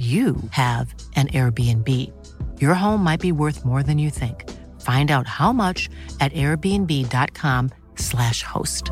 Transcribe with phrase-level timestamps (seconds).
[0.00, 1.88] you have an Airbnb.
[2.60, 4.44] Your home might be worth more than you think.
[4.80, 8.84] Find out how much at airbnb.com slash host.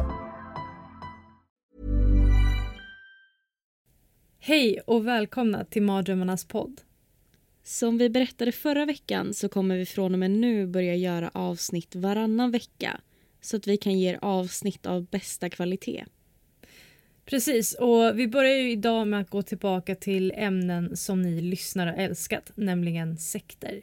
[4.38, 6.80] Hej och välkomna till Mardrömmarnas podd.
[7.64, 11.96] Som vi berättade förra veckan så kommer vi från och med nu börja göra avsnitt
[11.96, 13.00] varannan vecka
[13.40, 16.04] så att vi kan ge er avsnitt av bästa kvalitet.
[17.30, 21.90] Precis, och vi börjar ju idag med att gå tillbaka till ämnen som ni lyssnare
[21.90, 23.80] har älskat, nämligen sekter.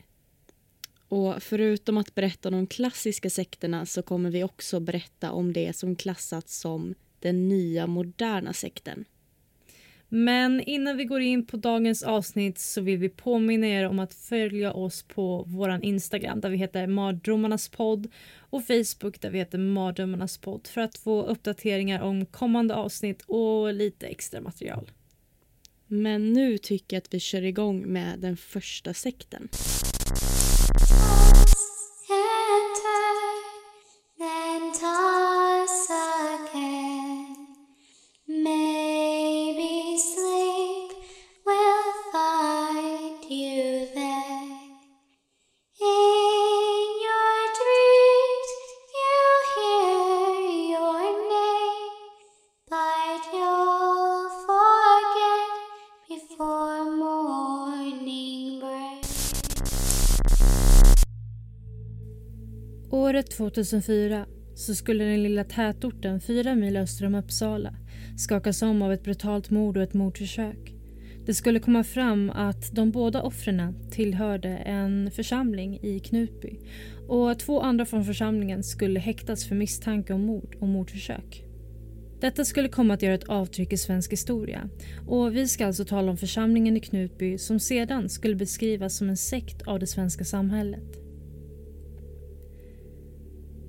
[1.07, 5.75] Och förutom att berätta om de klassiska sekterna så kommer vi också berätta om det
[5.75, 9.05] som klassats som den nya moderna sekten.
[10.17, 14.13] Men innan vi går in på dagens avsnitt så vill vi påminna er om att
[14.13, 19.57] följa oss på vår Instagram där vi heter Mardrömmarnas podd och Facebook där vi heter
[19.57, 24.91] Mardrömmarnas podd för att få uppdateringar om kommande avsnitt och lite extra material.
[25.87, 29.49] Men nu tycker jag att vi kör igång med den första sekten.
[63.37, 67.75] 2004 så skulle den lilla tätorten fyra mil öster om Uppsala
[68.17, 70.73] skakas om av ett brutalt mord och ett mordförsök.
[71.25, 76.59] Det skulle komma fram att de båda offren tillhörde en församling i Knutby
[77.07, 81.43] och två andra från församlingen skulle häktas för misstanke om mord och mordförsök.
[82.21, 84.69] Detta skulle komma att göra ett avtryck i svensk historia
[85.07, 89.17] och vi ska alltså tala om församlingen i Knutby som sedan skulle beskrivas som en
[89.17, 91.04] sekt av det svenska samhället.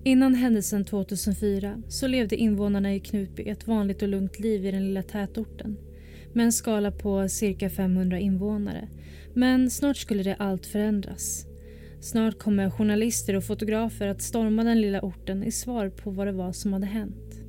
[0.06, 4.87] Innan händelsen 2004 så levde invånarna i Knutby ett vanligt och lugnt liv i den
[4.87, 5.77] lilla tätorten
[6.33, 8.89] med en skala på cirka 500 invånare.
[9.34, 11.47] Men snart skulle det allt förändras.
[12.00, 16.33] Snart kommer journalister och fotografer att storma den lilla orten i svar på vad det
[16.33, 17.41] var som hade hänt.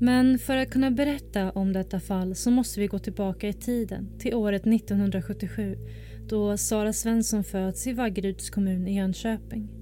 [0.00, 4.18] Men för att kunna berätta om detta fall så måste vi gå tillbaka i tiden
[4.18, 5.76] till året 1977
[6.28, 9.81] då Sara Svensson föds i Vaggeryds kommun i Jönköping.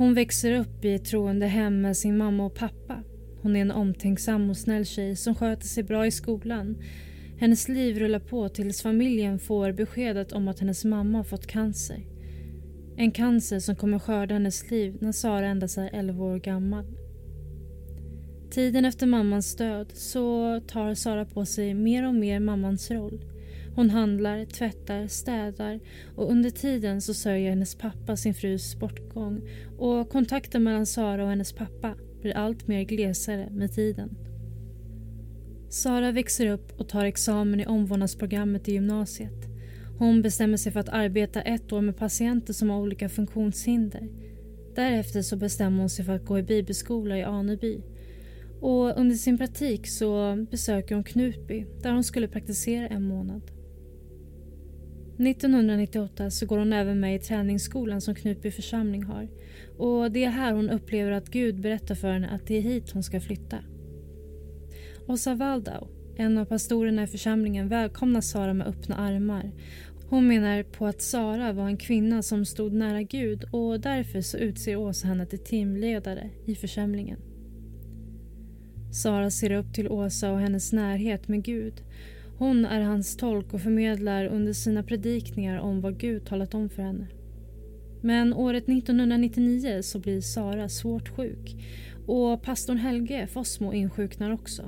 [0.00, 3.02] Hon växer upp i ett troende hem med sin mamma och pappa.
[3.42, 6.76] Hon är en omtänksam och snäll tjej som sköter sig bra i skolan.
[7.38, 12.06] Hennes liv rullar på tills familjen får beskedet om att hennes mamma har fått cancer.
[12.96, 16.84] En cancer som kommer skörda hennes liv när Sara endast är 11 år gammal.
[18.50, 23.24] Tiden efter mammans död så tar Sara på sig mer och mer mammans roll.
[23.80, 25.80] Hon handlar, tvättar, städar
[26.16, 29.40] och under tiden så sörjer hennes pappa sin frus bortgång
[29.78, 34.16] och kontakten mellan Sara och hennes pappa blir allt mer glesare med tiden.
[35.68, 39.48] Sara växer upp och tar examen i omvårdnadsprogrammet i gymnasiet.
[39.98, 44.08] Hon bestämmer sig för att arbeta ett år med patienter som har olika funktionshinder.
[44.74, 47.80] Därefter så bestämmer hon sig för att gå i bibelskola i Aneby.
[48.60, 53.59] Och under sin praktik så besöker hon Knutby där hon skulle praktisera en månad.
[55.26, 59.28] 1998 så går hon även med i träningsskolan som Knutby församling har.
[59.78, 62.90] Och det är här hon upplever att Gud berättar för henne att det är hit
[62.90, 63.58] hon ska flytta.
[65.06, 69.52] Åsa Waldau, en av pastorerna i församlingen, välkomnar Sara med öppna armar.
[70.08, 74.38] Hon menar på att Sara var en kvinna som stod nära Gud och därför så
[74.38, 77.18] utser Åsa henne till teamledare i församlingen.
[78.92, 81.82] Sara ser upp till Åsa och hennes närhet med Gud
[82.40, 86.82] hon är hans tolk och förmedlar under sina predikningar om vad Gud talat om för
[86.82, 87.06] henne.
[88.02, 91.56] Men året 1999 så blir Sara svårt sjuk
[92.06, 94.62] och pastorn Helge Fossmo insjuknar också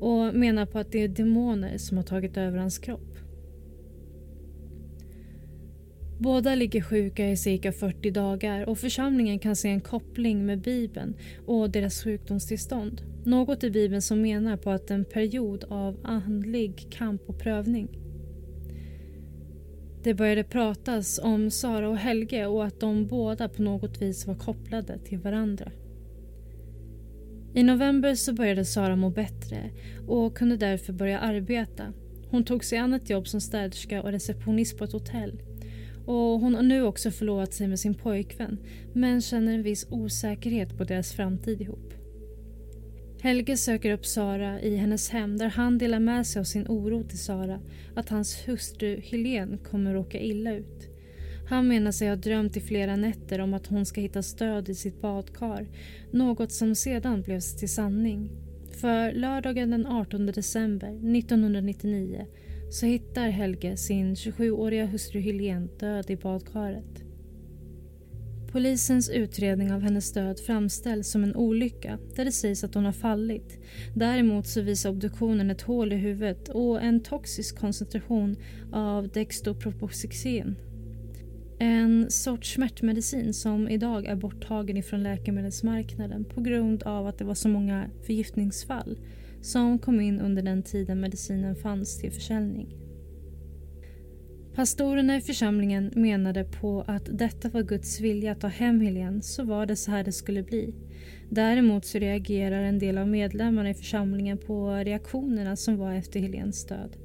[0.00, 3.15] och menar på att det är demoner som har tagit över hans kropp.
[6.18, 11.14] Båda ligger sjuka i cirka 40 dagar och församlingen kan se en koppling med Bibeln
[11.46, 13.02] och deras sjukdomstillstånd.
[13.24, 17.88] Något i Bibeln som menar på att en period av andlig kamp och prövning.
[20.02, 24.34] Det började pratas om Sara och Helge och att de båda på något vis var
[24.34, 25.72] kopplade till varandra.
[27.54, 29.70] I november så började Sara må bättre
[30.08, 31.92] och kunde därför börja arbeta.
[32.30, 35.38] Hon tog sig an ett jobb som städerska och receptionist på ett hotell.
[36.06, 38.58] Och hon har nu också förlovat sig med sin pojkvän
[38.92, 41.94] men känner en viss osäkerhet på deras framtid ihop.
[43.20, 47.02] Helge söker upp Sara i hennes hem där han delar med sig av sin oro
[47.02, 47.60] till Sara
[47.94, 50.88] att hans hustru Helene kommer råka illa ut.
[51.48, 54.74] Han menar sig ha drömt i flera nätter om att hon ska hitta stöd i
[54.74, 55.66] sitt badkar.
[56.10, 58.30] Något som sedan blev till sanning.
[58.80, 62.26] För lördagen den 18 december 1999
[62.76, 67.04] så hittar Helge sin 27-åriga hustru Helene död i badkaret.
[68.52, 72.92] Polisens utredning av hennes död framställs som en olycka där det sägs att hon har
[72.92, 73.58] fallit.
[73.94, 78.36] Däremot så visar obduktionen ett hål i huvudet och en toxisk koncentration
[78.72, 80.56] av dextropropoxen.
[81.58, 87.34] En sorts smärtmedicin som idag är borttagen ifrån läkemedelsmarknaden på grund av att det var
[87.34, 88.98] så många förgiftningsfall
[89.40, 92.86] som kom in under den tiden medicinen fanns till försäljning.
[94.54, 99.44] Pastorerna i församlingen menade på att detta var Guds vilja att ta hem Helene, så
[99.44, 100.74] var det så här det skulle bli.
[101.30, 106.66] Däremot så reagerar en del av medlemmarna i församlingen på reaktionerna som var efter Helens
[106.66, 106.96] död.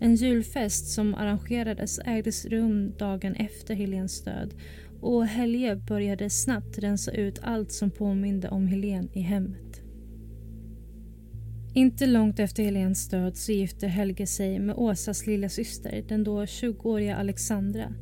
[0.00, 4.54] En julfest som arrangerades ägdes rum dagen efter Helens död
[5.00, 9.63] och Helge började snabbt rensa ut allt som påminde om Helen i hemmet.
[11.76, 16.44] Inte långt efter Helens död så gifte Helge sig med Åsas lilla syster, den då
[16.44, 17.94] 20-åriga Alexandra.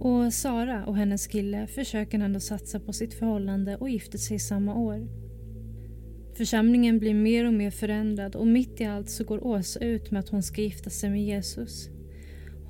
[0.00, 4.74] Och Sara och hennes kille försöker ändå satsa på sitt förhållande och gifter sig samma
[4.74, 5.08] år.
[6.36, 10.20] Församlingen blir mer och mer förändrad och mitt i allt så går Åsa ut med
[10.20, 11.90] att hon ska gifta sig med Jesus.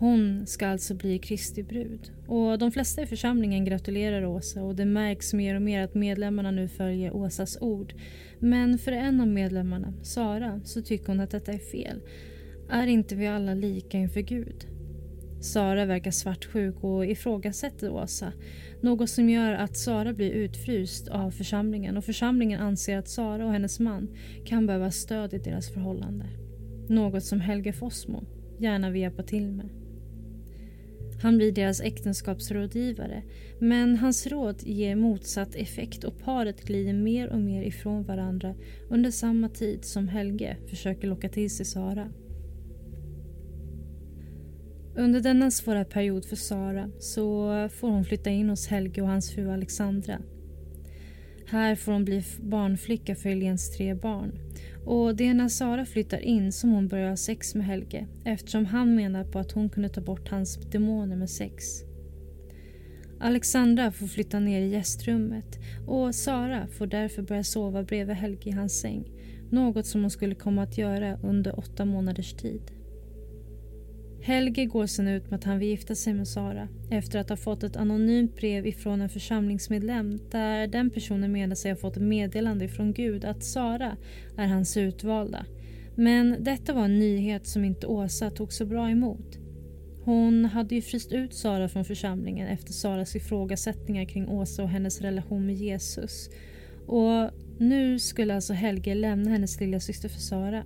[0.00, 2.12] Hon ska alltså bli Kristi brud.
[2.26, 6.50] Och de flesta i församlingen gratulerar Åsa och det märks mer och mer att medlemmarna
[6.50, 7.94] nu följer Åsas ord.
[8.38, 12.00] Men för en av medlemmarna, Sara, så tycker hon att detta är fel.
[12.70, 14.66] Är inte vi alla lika inför Gud?
[15.40, 18.32] Sara verkar svartsjuk och ifrågasätter Åsa.
[18.80, 23.52] Något som gör att Sara blir utfryst av församlingen och församlingen anser att Sara och
[23.52, 24.08] hennes man
[24.44, 26.26] kan behöva stöd i deras förhållande.
[26.88, 28.24] Något som Helge Fossmo
[28.58, 29.87] gärna vill hjälpa till med.
[31.22, 33.22] Han blir deras äktenskapsrådgivare
[33.58, 38.54] men hans råd ger motsatt effekt och paret glider mer och mer ifrån varandra
[38.88, 42.08] under samma tid som Helge försöker locka till sig Sara.
[44.96, 49.30] Under denna svåra period för Sara så får hon flytta in hos Helge och hans
[49.34, 50.18] fru Alexandra.
[51.46, 54.38] Här får hon bli barnflicka för Helens tre barn.
[54.88, 58.66] Och det är när Sara flyttar in som hon börjar ha sex med Helge eftersom
[58.66, 61.64] han menar på att hon kunde ta bort hans demoner med sex.
[63.20, 68.52] Alexandra får flytta ner i gästrummet och Sara får därför börja sova bredvid Helge i
[68.52, 69.10] hans säng.
[69.50, 72.77] Något som hon skulle komma att göra under åtta månaders tid.
[74.28, 77.36] Helge går sen ut med att han vill gifta sig med Sara efter att ha
[77.36, 82.02] fått ett anonymt brev ifrån en församlingsmedlem där den personen menar sig ha fått ett
[82.02, 83.96] meddelande ifrån Gud att Sara
[84.36, 85.46] är hans utvalda.
[85.94, 89.38] Men detta var en nyhet som inte Åsa tog så bra emot.
[90.04, 95.00] Hon hade ju fryst ut Sara från församlingen efter Saras ifrågasättningar kring Åsa och hennes
[95.00, 96.30] relation med Jesus.
[96.86, 100.64] Och nu skulle alltså Helge lämna hennes lilla syster för Sara.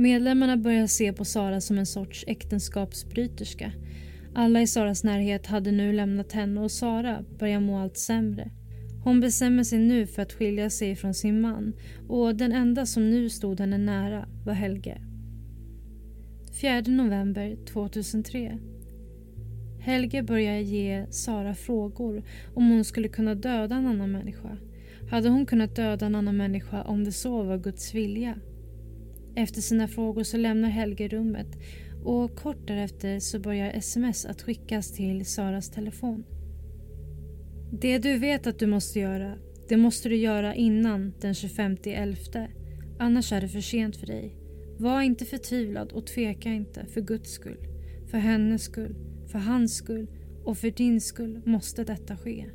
[0.00, 3.72] Medlemmarna börjar se på Sara som en sorts äktenskapsbryterska.
[4.34, 8.50] Alla i Saras närhet hade nu lämnat henne och Sara börjar må allt sämre.
[9.04, 11.72] Hon bestämmer sig nu för att skilja sig från sin man
[12.08, 15.00] och den enda som nu stod henne nära var Helge.
[16.60, 18.58] 4 november 2003.
[19.80, 22.22] Helge börjar ge Sara frågor
[22.54, 24.56] om hon skulle kunna döda en annan människa.
[25.10, 28.34] Hade hon kunnat döda en annan människa om det så var Guds vilja?
[29.34, 31.58] Efter sina frågor så lämnar Helge rummet
[32.04, 36.24] och kort därefter så börjar sms att skickas till Saras telefon.
[37.72, 39.34] Det du vet att du måste göra,
[39.68, 42.16] det måste du göra innan den 25 11.
[42.98, 44.36] Annars är det för sent för dig.
[44.78, 47.58] Var inte förtvivlad och tveka inte för Guds skull.
[48.10, 48.96] För hennes skull,
[49.32, 50.06] för hans skull
[50.44, 52.46] och för din skull måste detta ske.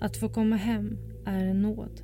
[0.00, 2.00] Att få komma hem är en nåd.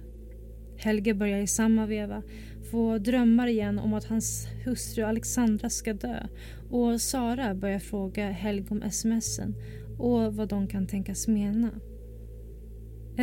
[0.76, 2.22] Helge börjar i samma veva
[2.72, 6.26] få drömmar igen om att hans hustru Alexandra ska dö
[6.70, 9.54] och Sara börjar fråga Helge om smsen
[9.98, 11.70] och vad de kan tänkas mena.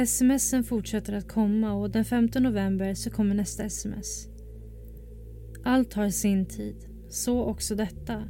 [0.07, 4.27] Smsen fortsätter att komma och den 5 november så kommer nästa sms.
[5.63, 6.75] Allt har sin tid,
[7.09, 8.23] så också detta.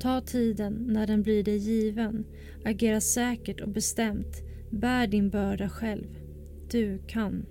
[0.00, 2.24] Ta tiden när den blir dig given.
[2.64, 4.42] Agera säkert och bestämt.
[4.70, 6.06] Bär din börda själv.
[6.70, 7.46] Du kan.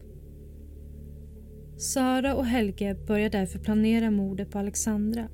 [1.84, 5.28] Sara och Helge börjar därför planera mordet på Alexandra.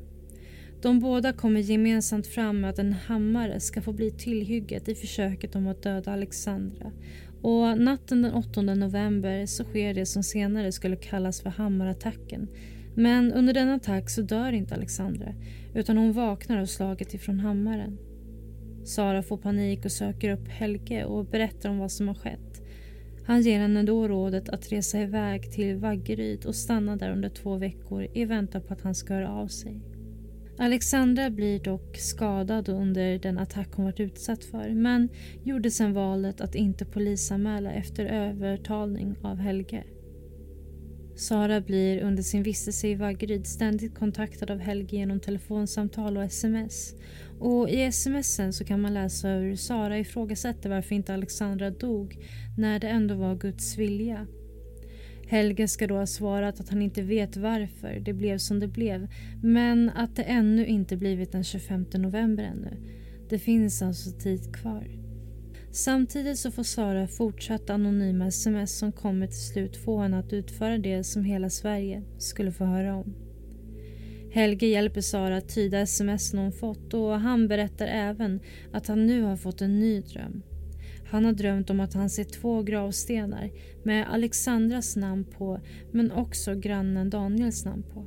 [0.81, 5.55] De båda kommer gemensamt fram med att en hammare ska få bli tillhygget i försöket
[5.55, 6.91] om att döda Alexandra.
[7.41, 12.47] Och natten den 8 november så sker det som senare skulle kallas för hammarattacken.
[12.95, 15.33] Men under denna attack så dör inte Alexandra
[15.73, 17.97] utan hon vaknar av slaget ifrån hammaren.
[18.85, 22.48] Sara får panik och söker upp Helge och berättar om vad som har skett.
[23.29, 27.57] Han ger henne då rådet att resa iväg till Vaggeryd och stanna där under två
[27.57, 29.81] veckor i väntan på att han ska höra av sig.
[30.57, 35.09] Alexandra blir dock skadad under den attack hon varit utsatt för men
[35.43, 39.83] gjorde sen valet att inte polisanmäla efter övertalning av Helge.
[41.19, 46.95] Sara blir under sin vistelse i Vaggeryd ständigt kontaktad av Helge genom telefonsamtal och sms.
[47.39, 52.17] Och I smsen så kan man läsa hur Sara ifrågasätter varför inte Alexandra dog
[52.57, 54.27] när det ändå var Guds vilja.
[55.27, 59.07] Helge ska då ha svarat att han inte vet varför det blev som det blev
[59.43, 62.77] men att det ännu inte blivit den 25 november ännu.
[63.29, 65.08] Det finns alltså tid kvar.
[65.71, 70.77] Samtidigt så får Sara fortsatt anonyma sms som kommer till slut få henne att utföra
[70.77, 73.15] det som hela Sverige skulle få höra om.
[74.31, 78.39] Helge hjälper Sara att tyda sms hon fått och han berättar även
[78.73, 80.41] att han nu har fått en ny dröm.
[81.05, 83.51] Han har drömt om att han ser två gravstenar
[83.83, 85.59] med Alexandras namn på
[85.91, 88.05] men också grannen Daniels namn på.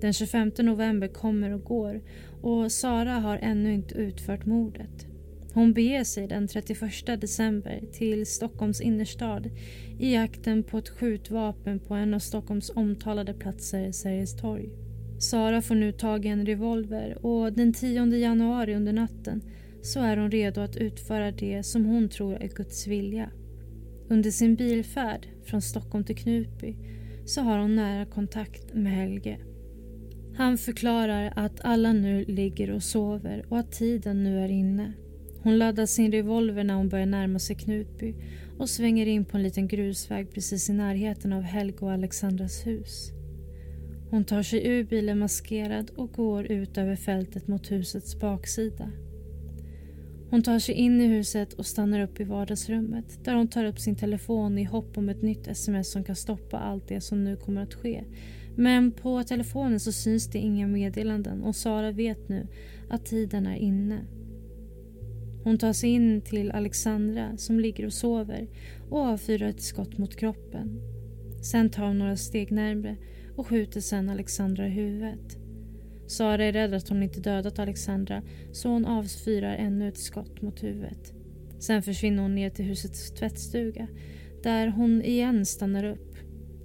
[0.00, 2.02] Den 25 november kommer och går
[2.42, 5.07] och Sara har ännu inte utfört mordet.
[5.52, 9.50] Hon beger sig den 31 december till Stockholms innerstad
[9.98, 14.68] i jakten på ett skjutvapen på en av Stockholms omtalade platser, Sergels torg.
[15.18, 19.42] Sara får nu tag i en revolver och den 10 januari under natten
[19.82, 23.30] så är hon redo att utföra det som hon tror är Guds vilja.
[24.08, 26.76] Under sin bilfärd från Stockholm till Knutby
[27.24, 29.38] så har hon nära kontakt med Helge.
[30.36, 34.92] Han förklarar att alla nu ligger och sover och att tiden nu är inne.
[35.48, 38.14] Hon laddar sin revolver när hon börjar närma sig Knutby
[38.58, 43.10] och svänger in på en liten grusväg precis i närheten av Helge och Alexandras hus.
[44.10, 48.90] Hon tar sig ur bilen maskerad och går ut över fältet mot husets baksida.
[50.30, 53.78] Hon tar sig in i huset och stannar upp i vardagsrummet där hon tar upp
[53.78, 57.36] sin telefon i hopp om ett nytt sms som kan stoppa allt det som nu
[57.36, 58.04] kommer att ske.
[58.56, 62.46] Men på telefonen så syns det inga meddelanden och Sara vet nu
[62.90, 64.00] att tiden är inne.
[65.44, 68.48] Hon tar sig in till Alexandra som ligger och sover
[68.90, 70.80] och avfyrar ett skott mot kroppen.
[71.42, 72.96] Sen tar hon några steg närmre
[73.36, 75.38] och skjuter sen Alexandra i huvudet.
[76.06, 80.62] Sara är rädd att hon inte dödat Alexandra så hon avfyrar ännu ett skott mot
[80.62, 81.12] huvudet.
[81.58, 83.88] Sen försvinner hon ner till husets tvättstuga
[84.42, 86.16] där hon igen stannar upp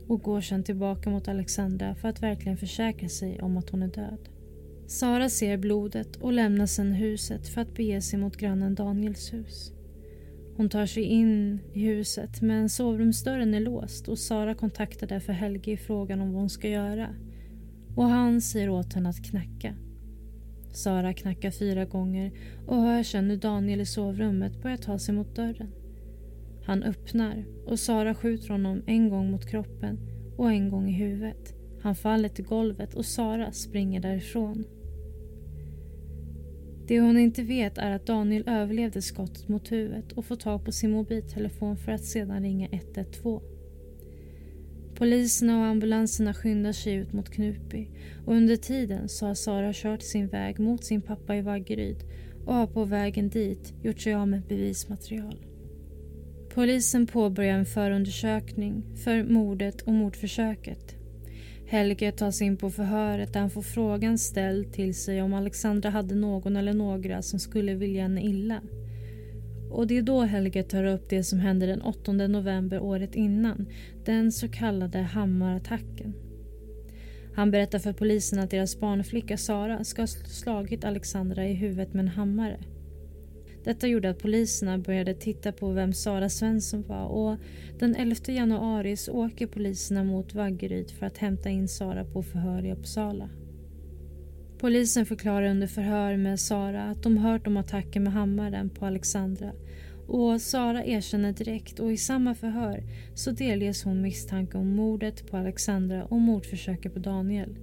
[0.08, 3.88] och går sen tillbaka mot Alexandra för att verkligen försäkra sig om att hon är
[3.88, 4.30] död.
[4.94, 9.72] Sara ser blodet och lämnar sen huset för att bege sig mot grannen Daniels hus.
[10.58, 15.72] Hon tar sig in i huset men sovrumsdörren är låst och Sara kontaktar därför Helge
[15.72, 17.10] i frågan om vad hon ska göra.
[17.96, 19.76] Och han säger åt henne att knacka.
[20.74, 22.32] Sara knackar fyra gånger
[22.68, 25.72] och hör sen hur Daniel i sovrummet börjar ta sig mot dörren.
[26.66, 30.00] Han öppnar och Sara skjuter honom en gång mot kroppen
[30.38, 31.54] och en gång i huvudet.
[31.82, 34.66] Han faller till golvet och Sara springer därifrån.
[36.88, 40.72] Det hon inte vet är att Daniel överlevde skottet mot huvudet och får tag på
[40.72, 43.42] sin mobiltelefon för att sedan ringa 112.
[44.96, 47.88] Poliserna och ambulanserna skyndar sig ut mot Knutby
[48.26, 51.98] och under tiden så har Sara kört sin väg mot sin pappa i Vaggeryd
[52.46, 55.46] och har på vägen dit gjort sig av med bevismaterial.
[56.54, 61.03] Polisen påbörjar en förundersökning för mordet och mordförsöket
[61.74, 66.16] Helge tas in på förhöret där han får frågan ställd till sig om Alexandra hade
[66.16, 68.62] någon eller några som skulle vilja henne illa.
[69.72, 73.66] Och det är då Helge tar upp det som hände den 8 november året innan,
[74.06, 76.14] den så kallade Hammarattacken.
[77.36, 82.02] Han berättar för polisen att deras barnflicka Sara ska ha slagit Alexandra i huvudet med
[82.02, 82.60] en hammare.
[83.64, 87.38] Detta gjorde att poliserna började titta på vem Sara Svensson var och
[87.80, 92.66] den 11 januari så åker poliserna mot Vaggeryd för att hämta in Sara på förhör
[92.66, 93.30] i Uppsala.
[94.58, 99.54] Polisen förklarar under förhör med Sara att de hört om attacken med hammaren på Alexandra
[100.08, 102.84] och Sara erkänner direkt och i samma förhör
[103.16, 107.56] så delges hon misstanke om mordet på Alexandra och mordförsöket på Daniel.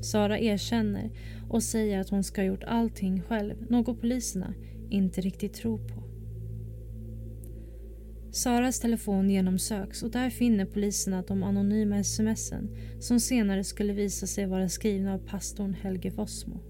[0.00, 1.10] Sara erkänner
[1.48, 4.54] och säger att hon ska ha gjort allting själv, något poliserna
[4.90, 6.08] inte riktigt tror på.
[8.32, 14.46] Saras telefon genomsöks och där finner poliserna de anonyma smsen som senare skulle visa sig
[14.46, 16.60] vara skrivna av pastorn Helge Fossmo.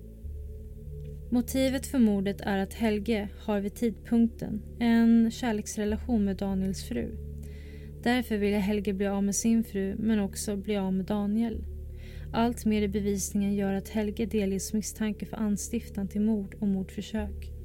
[1.30, 7.16] Motivet för mordet är att Helge har vid tidpunkten en kärleksrelation med Daniels fru.
[8.02, 11.64] Därför ville Helge bli av med sin fru men också bli av med Daniel.
[12.32, 17.58] Allt mer i bevisningen gör att Helge delges misstanke för anstiftan till mord och mordförsök.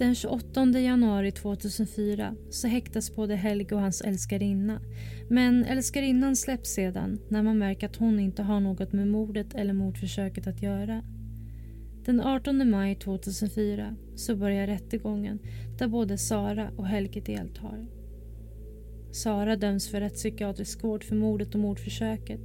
[0.00, 4.80] Den 28 januari 2004 så häktas både Helge och hans älskarinna.
[5.28, 9.72] Men älskarinnan släpps sedan när man märker att hon inte har något med mordet eller
[9.72, 11.02] mordförsöket att göra.
[12.04, 15.38] Den 18 maj 2004 så börjar rättegången
[15.78, 17.86] där både Sara och Helge deltar.
[19.12, 22.40] Sara döms för rättspsykiatrisk vård för mordet och mordförsöket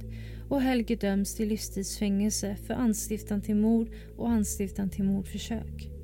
[0.48, 5.95] och Helge döms till livstidsfängelse för anstiftan till mord och anstiftan till mordförsök.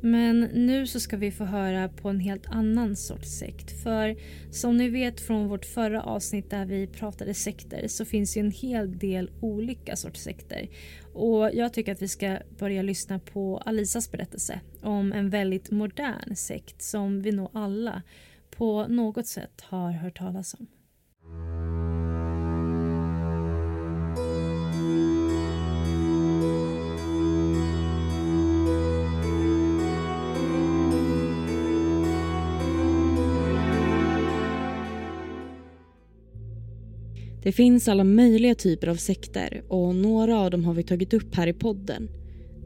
[0.00, 3.82] Men nu så ska vi få höra på en helt annan sorts sekt.
[3.82, 4.16] För
[4.50, 8.50] som ni vet från vårt förra avsnitt där vi pratade sekter så finns ju en
[8.50, 10.68] hel del olika sorts sekter.
[11.14, 16.36] Och jag tycker att vi ska börja lyssna på Alisas berättelse om en väldigt modern
[16.36, 18.02] sekt som vi nog alla
[18.50, 20.66] på något sätt har hört talas om.
[37.42, 41.34] Det finns alla möjliga typer av sekter och några av dem har vi tagit upp
[41.34, 42.08] här i podden.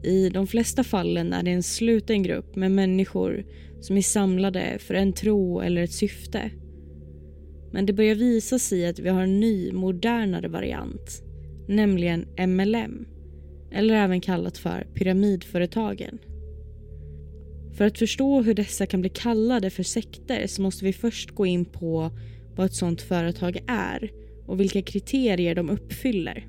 [0.03, 3.45] I de flesta fallen är det en sluten grupp med människor
[3.81, 6.51] som är samlade för en tro eller ett syfte.
[7.71, 11.23] Men det börjar visa sig att vi har en ny, modernare variant,
[11.67, 13.05] nämligen MLM,
[13.71, 16.19] eller även kallat för pyramidföretagen.
[17.73, 21.45] För att förstå hur dessa kan bli kallade för sekter så måste vi först gå
[21.45, 22.11] in på
[22.55, 24.11] vad ett sådant företag är
[24.47, 26.47] och vilka kriterier de uppfyller.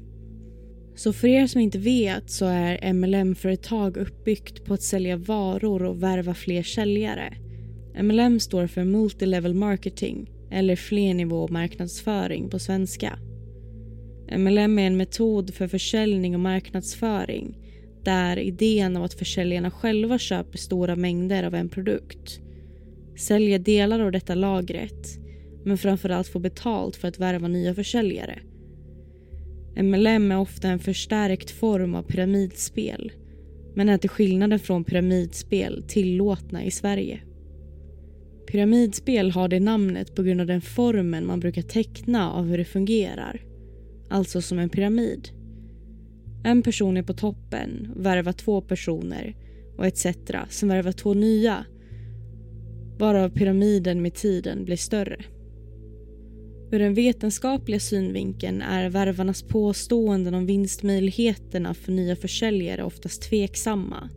[0.97, 6.03] Så för er som inte vet så är MLM-företag uppbyggt på att sälja varor och
[6.03, 7.35] värva fler säljare.
[8.03, 13.19] MLM står för Multilevel Marketing eller flernivå marknadsföring på svenska.
[14.37, 17.59] MLM är en metod för försäljning och marknadsföring
[18.05, 22.41] där idén av att försäljarna själva köper stora mängder av en produkt,
[23.19, 25.24] säljer delar av detta lagret
[25.65, 28.39] men framförallt få betalt för att värva nya försäljare.
[29.77, 33.13] MLM är ofta en förstärkt form av pyramidspel
[33.75, 37.21] men är till skillnaden från pyramidspel tillåtna i Sverige.
[38.47, 42.65] Pyramidspel har det namnet på grund av den formen man brukar teckna av hur det
[42.65, 43.41] fungerar.
[44.11, 45.29] Alltså som en pyramid.
[46.45, 49.37] En person är på toppen, värvar två personer
[49.77, 50.07] och etc.
[50.49, 51.65] som värvar två nya
[52.99, 55.25] varav pyramiden med tiden blir större.
[56.75, 64.09] Ur den vetenskapliga synvinkeln är värvarnas påståenden om vinstmöjligheterna för nya försäljare oftast tveksamma.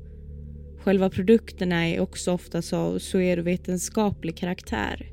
[0.79, 5.11] Själva produkterna är också oftast av pseudovetenskaplig karaktär.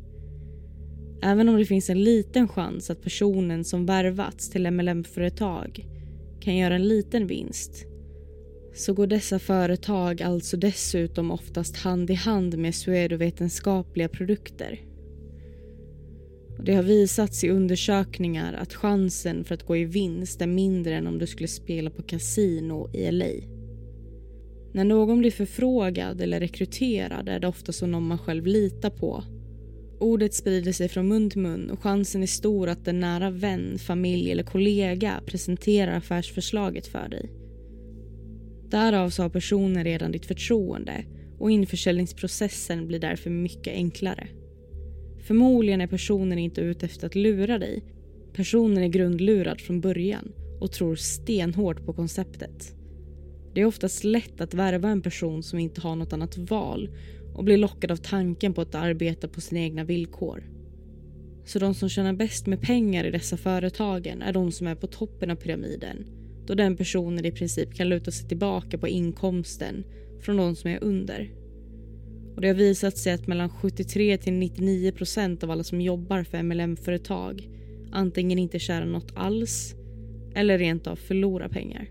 [1.22, 5.86] Även om det finns en liten chans att personen som värvats till MLM-företag
[6.40, 7.86] kan göra en liten vinst
[8.74, 14.93] så går dessa företag alltså dessutom oftast hand i hand med pseudovetenskapliga produkter.
[16.58, 21.06] Det har visats i undersökningar att chansen för att gå i vinst är mindre än
[21.06, 23.26] om du skulle spela på kasino i LA.
[24.72, 29.24] När någon blir förfrågad eller rekryterad är det ofta som någon man själv litar på.
[30.00, 33.78] Ordet sprider sig från mun till mun och chansen är stor att en nära vän,
[33.78, 37.30] familj eller kollega presenterar affärsförslaget för dig.
[38.70, 41.04] Därav så har personen redan ditt förtroende
[41.38, 44.28] och införsäljningsprocessen blir därför mycket enklare.
[45.26, 47.82] Förmodligen är personen inte ute efter att lura dig.
[48.32, 52.76] Personen är grundlurad från början och tror stenhårt på konceptet.
[53.54, 56.90] Det är oftast lätt att värva en person som inte har något annat val
[57.34, 60.44] och blir lockad av tanken på att arbeta på sina egna villkor.
[61.44, 64.86] Så de som tjänar bäst med pengar i dessa företagen är de som är på
[64.86, 66.06] toppen av pyramiden
[66.46, 69.84] då den personen i princip kan luta sig tillbaka på inkomsten
[70.20, 71.30] från de som är under.
[72.34, 76.22] Och det har visat sig att mellan 73 till 99 procent av alla som jobbar
[76.22, 77.48] för MLM-företag
[77.92, 79.74] antingen inte tjänar något alls
[80.34, 81.88] eller rent av förlorar pengar.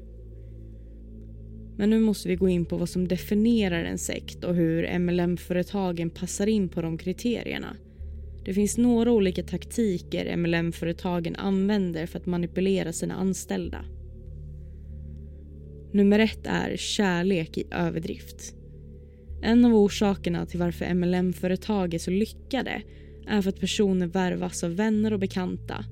[1.77, 6.09] Men nu måste vi gå in på vad som definierar en sekt och hur MLM-företagen
[6.09, 7.77] passar in på de kriterierna.
[8.45, 13.85] Det finns några olika taktiker MLM-företagen använder för att manipulera sina anställda.
[15.91, 18.55] Nummer ett är kärlek i överdrift.
[19.45, 22.81] En av orsakerna till varför MLM-företag är så lyckade
[23.27, 25.85] är för att personer värvas av vänner och bekanta,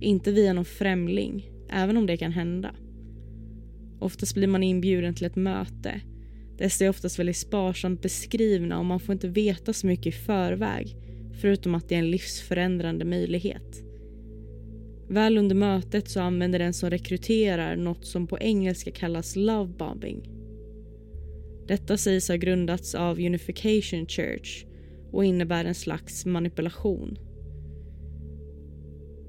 [0.00, 2.74] inte via någon främling, även om det kan hända.
[3.98, 6.00] Oftast blir man inbjuden till ett möte.
[6.58, 10.96] Dessa är oftast väldigt sparsamt beskrivna och man får inte veta så mycket i förväg
[11.40, 13.84] förutom att det är en livsförändrande möjlighet.
[15.08, 20.30] Väl under mötet så använder den som rekryterar något som på engelska kallas lovebombing.
[21.66, 24.64] Detta sägs ha grundats av Unification Church
[25.12, 27.18] och innebär en slags manipulation.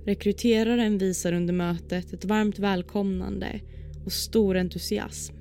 [0.06, 3.62] Rekryteraren visar under mötet ett varmt välkomnande
[4.06, 5.36] och stor entusiasm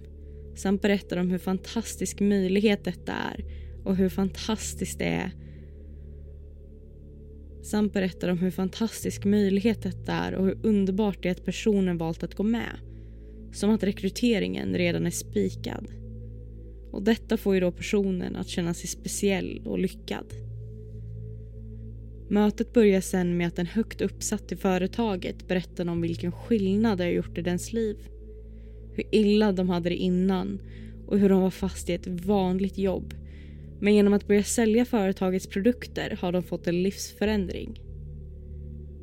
[0.57, 3.44] samt berättar om hur fantastisk möjlighet detta är
[3.85, 5.33] och hur fantastiskt det är
[7.64, 11.98] samt berättar om hur fantastisk möjlighet detta är och hur underbart det är att personen
[11.98, 12.78] valt att gå med.
[13.52, 16.04] Som att rekryteringen redan är spikad.
[16.94, 20.26] Och detta får ju då personen att känna sig speciell och lyckad.
[22.28, 27.04] Mötet börjar sen med att en högt uppsatt i företaget berättar om vilken skillnad det
[27.04, 27.96] har gjort i dens liv.
[28.92, 30.61] Hur illa de hade det innan
[31.07, 33.14] och hur de var fast i ett vanligt jobb
[33.80, 37.80] men genom att börja sälja företagets produkter har de fått en livsförändring.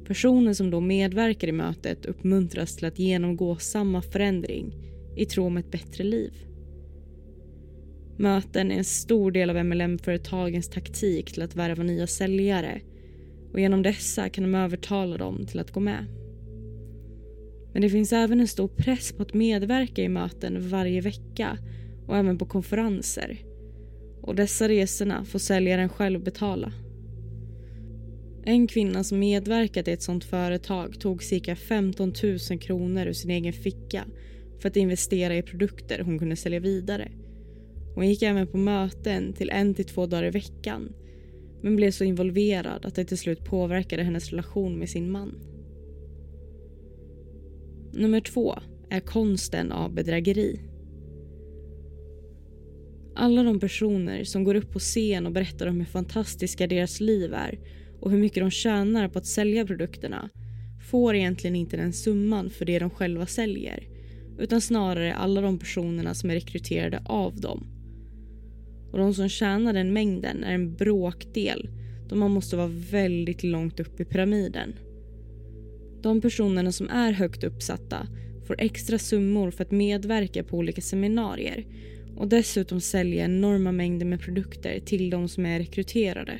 [0.07, 4.75] Personen som då medverkar i mötet uppmuntras till att genomgå samma förändring
[5.17, 6.50] i tro om ett bättre liv.
[8.21, 12.81] Möten är en stor del av MLM-företagens taktik till att värva nya säljare
[13.53, 16.05] och genom dessa kan de övertala dem till att gå med.
[17.73, 21.57] Men det finns även en stor press på att medverka i möten varje vecka
[22.07, 23.37] och även på konferenser
[24.21, 26.73] och dessa resorna får säljaren själv betala.
[28.43, 32.13] En kvinna som medverkat i ett sådant företag tog cirka 15
[32.49, 34.05] 000 kronor ur sin egen ficka
[34.59, 37.11] för att investera i produkter hon kunde sälja vidare.
[37.95, 40.93] Hon gick även på möten till en till två dagar i veckan
[41.61, 45.39] men blev så involverad att det till slut påverkade hennes relation med sin man.
[47.93, 48.55] Nummer två
[48.89, 50.59] är konsten av bedrägeri.
[53.15, 57.33] Alla de personer som går upp på scen och berättar om hur fantastiska deras liv
[57.33, 57.59] är
[57.99, 60.29] och hur mycket de tjänar på att sälja produkterna
[60.91, 63.87] får egentligen inte den summan för det de själva säljer
[64.39, 67.80] utan snarare alla de personerna som är rekryterade av dem.
[68.91, 71.69] Och de som tjänar den mängden är en bråkdel
[72.09, 74.73] då man måste vara väldigt långt upp i pyramiden.
[76.01, 78.07] De personerna som är högt uppsatta
[78.47, 81.65] får extra summor för att medverka på olika seminarier
[82.17, 86.39] och dessutom sälja enorma mängder med produkter till de som är rekryterade.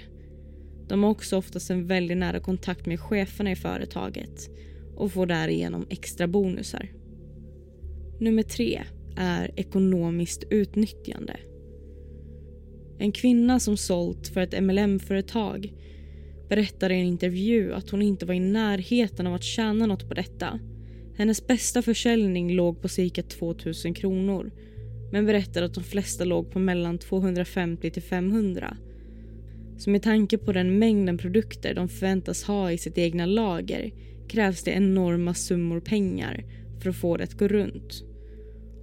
[0.88, 4.50] De har också oftast en väldigt nära kontakt med cheferna i företaget
[4.96, 6.92] och får därigenom extra bonusar.
[8.20, 8.82] Nummer tre
[9.18, 11.40] är ekonomiskt utnyttjande.
[13.02, 15.74] En kvinna som sålt för ett MLM-företag
[16.50, 20.14] berättar i en intervju att hon inte var i närheten av att tjäna något på
[20.14, 20.60] detta.
[21.18, 24.52] Hennes bästa försäljning låg på cirka 2000 kronor
[25.12, 28.78] men berättade att de flesta låg på mellan 250 till 500.
[29.78, 33.92] Så med tanke på den mängden produkter de förväntas ha i sitt egna lager
[34.28, 36.46] krävs det enorma summor pengar
[36.82, 38.04] för att få det att gå runt.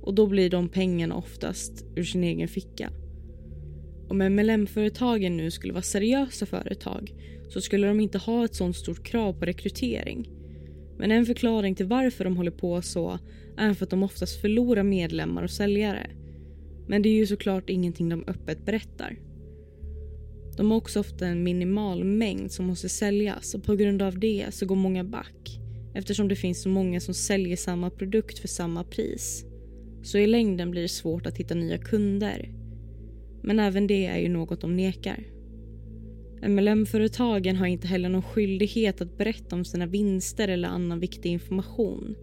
[0.02, 2.90] Och då blir de pengarna oftast ur sin egen ficka.
[4.08, 7.14] Om MLM-företagen nu skulle vara seriösa företag
[7.48, 10.30] så skulle de inte ha ett sånt stort krav på rekrytering.
[10.98, 13.18] Men en förklaring till varför de håller på så
[13.56, 16.10] är för att de oftast förlorar medlemmar och säljare.
[16.86, 19.18] Men det är ju såklart ingenting de öppet berättar.
[20.56, 24.46] De har också ofta en minimal mängd som måste säljas och på grund av det
[24.50, 25.60] så går många back
[25.94, 29.44] eftersom det finns så många som säljer samma produkt för samma pris.
[30.02, 32.57] Så i längden blir det svårt att hitta nya kunder.
[33.48, 35.24] Men även det är ju något de nekar.
[36.48, 42.16] MLM-företagen har inte heller någon skyldighet att berätta om sina vinster eller annan viktig information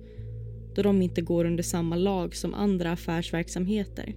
[0.76, 4.16] då de inte går under samma lag som andra affärsverksamheter.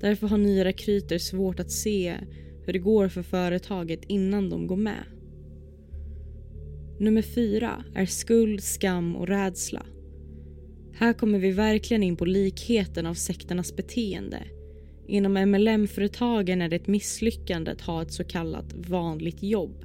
[0.00, 2.14] Därför har nya rekryter svårt att se
[2.66, 5.04] hur det går för företaget innan de går med.
[6.98, 9.86] Nummer fyra är skuld, skam och rädsla.
[10.92, 14.42] Här kommer vi verkligen in på likheten av sekternas beteende.
[15.10, 19.84] Inom MLM-företagen är det ett misslyckande att ha ett så kallat vanligt jobb.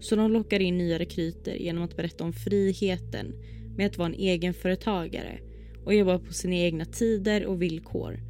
[0.00, 3.34] Så de lockar in nya rekryter genom att berätta om friheten
[3.76, 5.38] med att vara en egenföretagare
[5.84, 8.20] och jobba på sina egna tider och villkor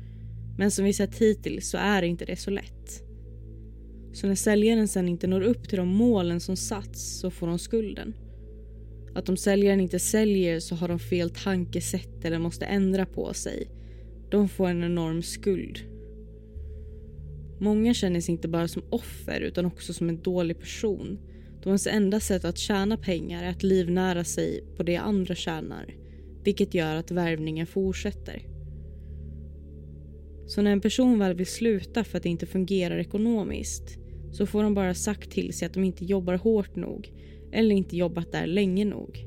[0.58, 3.02] men som vi sett hittills så är inte det så lätt.
[4.12, 7.58] Så när säljaren sen inte når upp till de målen som satts så får de
[7.58, 8.14] skulden.
[9.14, 13.68] Att om säljaren inte säljer så har de fel tankesätt eller måste ändra på sig
[14.30, 15.99] de får en enorm skuld.
[17.60, 21.18] Många känner sig inte bara som offer utan också som en dålig person
[21.62, 25.94] då ens enda sätt att tjäna pengar är att livnära sig på det andra tjänar
[26.44, 28.46] vilket gör att värvningen fortsätter.
[30.46, 33.98] Så när en person väl vill sluta för att det inte fungerar ekonomiskt
[34.32, 37.12] så får de bara sagt till sig att de inte jobbar hårt nog
[37.52, 39.24] eller inte jobbat där länge nog.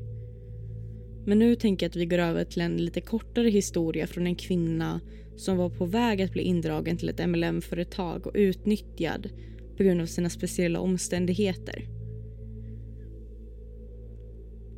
[1.26, 4.36] Men nu tänker jag att vi går över till en lite kortare historia från en
[4.36, 5.02] kvinna
[5.36, 9.30] som var på väg att bli indragen till ett MLM-företag och utnyttjad
[9.78, 11.88] på grund av sina speciella omständigheter.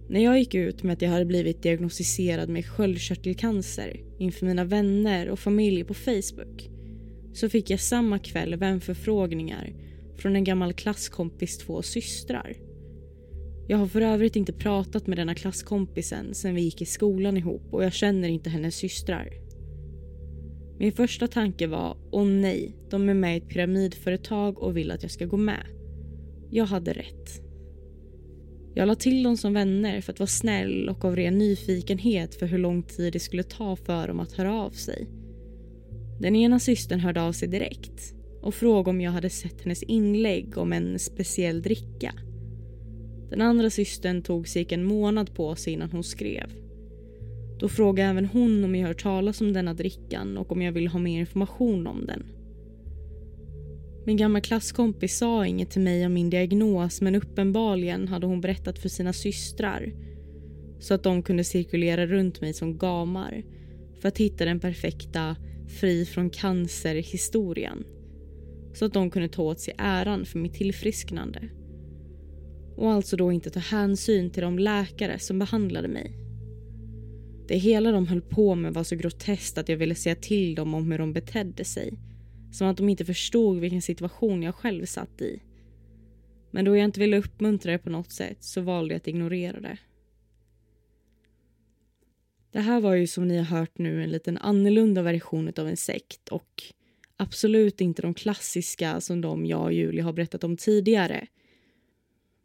[0.09, 5.29] När jag gick ut med att jag hade blivit diagnostiserad med sköldkörtelcancer inför mina vänner
[5.29, 6.69] och familj på Facebook
[7.33, 9.73] så fick jag samma kväll vänförfrågningar
[10.15, 12.57] från en gammal klasskompis två systrar.
[13.67, 17.73] Jag har för övrigt inte pratat med denna klasskompisen sen vi gick i skolan ihop
[17.73, 19.44] och jag känner inte hennes systrar.
[20.79, 25.03] Min första tanke var, åh nej, de är med i ett pyramidföretag och vill att
[25.03, 25.65] jag ska gå med.
[26.51, 27.41] Jag hade rätt.
[28.73, 32.45] Jag la till dem som vänner för att vara snäll och av ren nyfikenhet för
[32.45, 35.07] hur lång tid det skulle ta för dem att höra av sig.
[36.19, 40.57] Den ena systern hörde av sig direkt och frågade om jag hade sett hennes inlägg
[40.57, 42.13] om en speciell dricka.
[43.29, 46.64] Den andra systern tog cirka en månad på sig innan hon skrev.
[47.59, 50.89] Då frågade även hon om jag hört talas om denna drickan och om jag ville
[50.89, 52.23] ha mer information om den.
[54.05, 58.79] Min gamla klasskompis sa inget till mig om min diagnos men uppenbarligen hade hon berättat
[58.79, 59.93] för sina systrar
[60.79, 63.43] så att de kunde cirkulera runt mig som gamar
[64.01, 65.35] för att hitta den perfekta
[65.67, 67.83] fri från cancer-historien
[68.73, 71.49] så att de kunde ta åt sig äran för mitt tillfrisknande
[72.75, 76.24] och alltså då inte ta hänsyn till de läkare som behandlade mig.
[77.47, 80.73] Det hela de höll på med var så groteskt att jag ville säga till dem
[80.73, 81.93] om hur de betedde sig
[82.51, 85.41] som att de inte förstod vilken situation jag själv satt i.
[86.51, 89.59] Men då jag inte ville uppmuntra det på något sätt så valde jag att ignorera
[89.59, 89.77] det.
[92.51, 95.77] Det här var ju som ni har hört nu en liten annorlunda version av en
[95.77, 96.63] sekt och
[97.17, 101.27] absolut inte de klassiska som de jag och Julia har berättat om tidigare.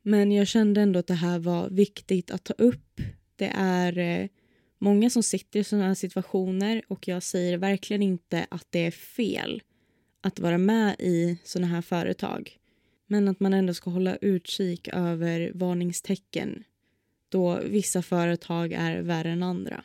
[0.02, 3.00] Men jag kände ändå att det här var viktigt att ta upp.
[3.36, 4.28] Det är eh,
[4.80, 8.90] många som sitter i sådana här situationer och jag säger verkligen inte att det är
[8.90, 9.62] fel
[10.20, 12.56] att vara med i sådana här företag.
[13.06, 16.64] Men att man ändå ska hålla utkik över varningstecken
[17.28, 19.84] då vissa företag är värre än andra.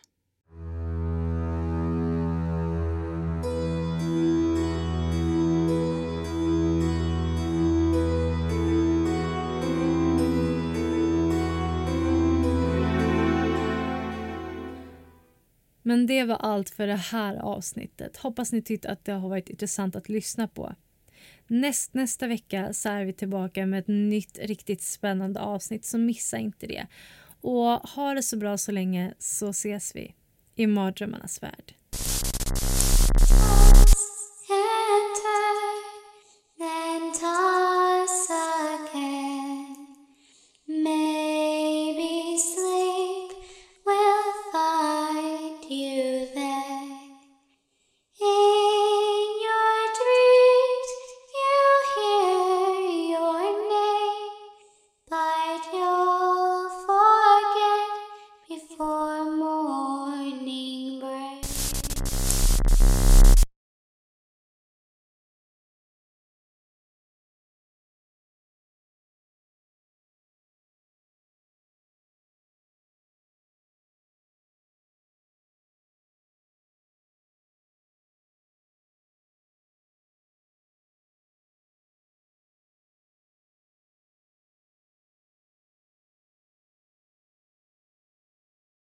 [15.87, 18.17] Men det var allt för det här avsnittet.
[18.17, 20.75] Hoppas ni tyckte att det har varit intressant att lyssna på.
[21.47, 26.37] Näst, nästa vecka så är vi tillbaka med ett nytt riktigt spännande avsnitt så missa
[26.37, 26.87] inte det.
[27.41, 30.15] Och ha det så bra så länge så ses vi
[30.55, 31.73] i mardrömmarnas värld.